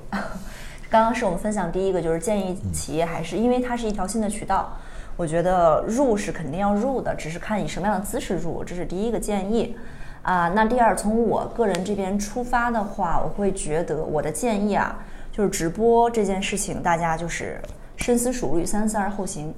[0.91, 4.77] 刚刚是我们分享第一个，就是建议企业还是因为它是一条新的渠道，
[5.17, 9.75] 我觉得入是肯定要入的，只是看以什么样的姿势入，这是第一个建议。
[10.23, 14.99] 啊，那第二，从我个人这边出发的话，我会觉得我的建议啊，
[15.31, 17.61] 就是直播这件事情，大家就是
[17.97, 19.55] 深思熟虑，三思而后行。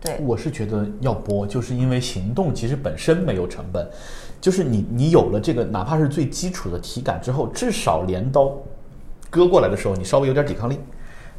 [0.00, 3.88] 对，我是觉得要播，就是因为行动其实本身没有成本，
[4.40, 8.52] 就是你你有了这个哪怕是最基础的体感之后，至少镰刀
[9.30, 10.80] 割过来的时候，你稍微有点抵抗力。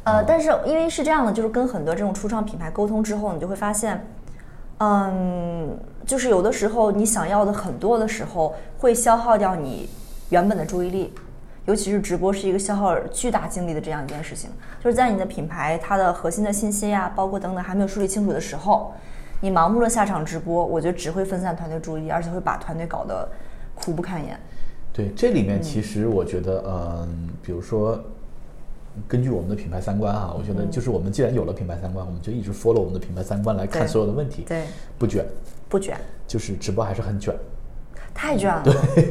[0.04, 4.06] 呃，但是因为是这样的，就是跟很多这种初创品牌沟通之后，你就会发现，
[4.78, 9.88] 嗯，就是有的时候你想要的很多的时候，会消耗掉你
[10.28, 11.12] 原本的注意力，
[11.64, 14.50] 尤其是直播是一个消耗巨大精力的这样一件事情。
[14.82, 18.92] 就是在你的品牌它的核心的信息呀、包括等等还没有梳理清楚的时候，
[19.40, 23.26] 你盲目的下场直播，我觉得只会分散团队注意力，而且会把团队搞得
[23.74, 24.38] 苦不堪言。
[24.92, 27.98] 对，这里面其实我觉得，嗯，比如说，
[29.08, 34.64] 根据我们的品牌三观啊，我觉得就是我们既然有了品牌三观，我们就一直 follow 我们的品牌三观来看所有的问题，对，
[34.98, 35.24] 不卷，
[35.68, 37.34] 不卷，就是直播还是很卷。
[38.14, 38.62] 太卷了，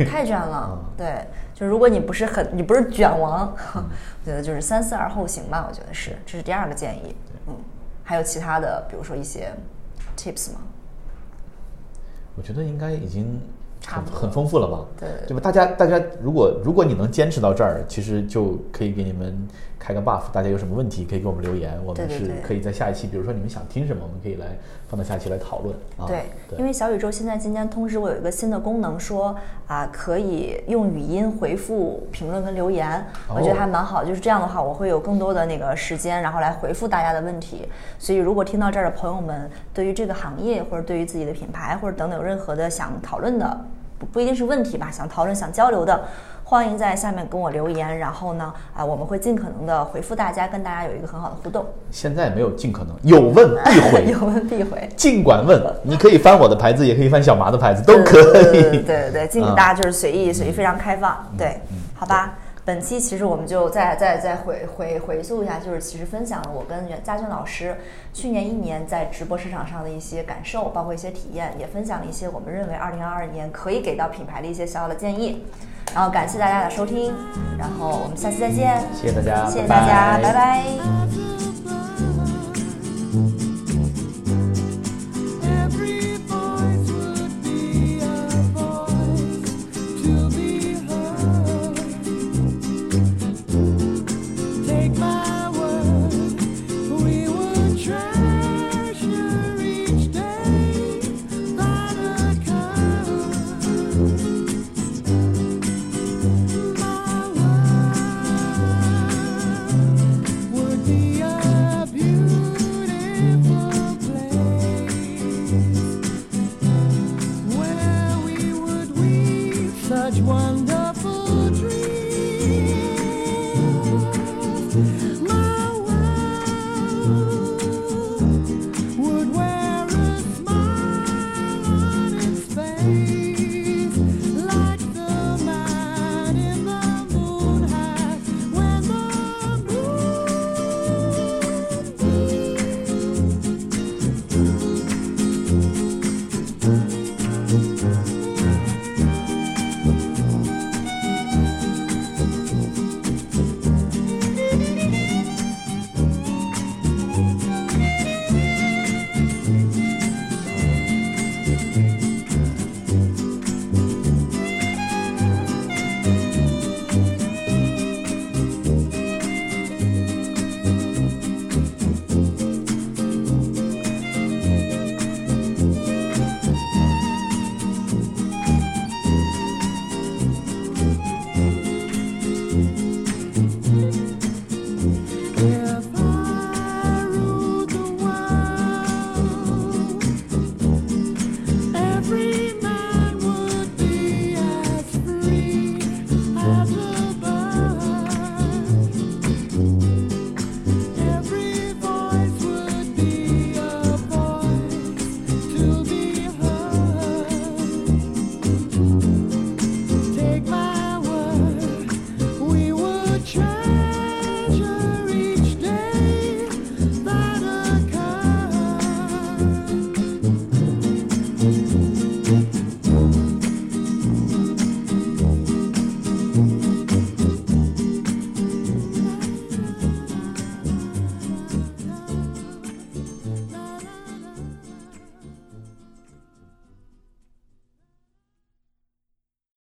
[0.09, 0.79] 太卷了。
[0.95, 5.67] 对，就如果你不是很，你不是卷王， 我觉得就是三思而后行吧。
[5.69, 7.13] 我觉得是，这是第二个建议。
[7.47, 7.53] 嗯，
[8.01, 9.51] 还有其他的，比如说一些
[10.15, 10.61] tips 吗？
[12.37, 13.41] 我觉得应该已经
[13.85, 14.85] 很差不多很丰富了吧？
[14.97, 15.41] 对对对吧？
[15.41, 19.37] 大家大家如果如果你能坚持到这儿，其实就可以给你们
[19.83, 20.23] 开个 buff。
[20.31, 24.57] 大家有什么问题可以给我们留言，我们是可以在下一期，比如说你们想听什么，我们可以来
[24.87, 26.07] 放到下一期来讨论啊。
[26.07, 26.23] 对，
[26.57, 29.35] 因为小宇宙现在今天通知我有一个新的功能说，
[29.67, 34.05] 啊可以用语音回复评论跟留言，我觉得哦还蛮好。
[34.05, 37.67] 就是这样的话，我会有更多的那个时间，然后来回复大家的问题。
[37.99, 43.65] 所以如果听到这儿的朋友们，对于这个行业或者对于自己的品牌或者等等有任何的想讨论的，
[43.99, 46.03] 不不一定是问题吧，想讨论想交流的。
[46.45, 51.65] 欢迎在下面跟我留言，然后呢，啊，我们会尽可能的回复大家，跟大家有一个很好的互动。
[51.89, 54.87] 现在没有尽可能，有问必回， 有问必回。
[54.95, 55.61] 尽管问。
[55.81, 58.19] 你可以翻我的牌子，也可以翻小麻的牌子，都可
[58.51, 58.61] 以。
[58.61, 61.25] 对对对，尽啊大家就是随意随意，非常开放。
[61.37, 61.59] 对，
[61.95, 62.37] 好吧。
[62.65, 67.77] 本期其实我们就再再再回回回溯一下，就是其实分享了我跟袁嘉俊老师
[68.13, 75.45] 去年一年在直播市场上的一些感受，包括一些体验，也分享了一些我们认为二零二二年可以给到品牌的一些小小的建议。
[75.93, 77.13] 然后感谢大家的收听，
[77.59, 80.23] 然后我们下期再见，谢谢大家，谢谢大家，拜。
[80.23, 81.12] 拜拜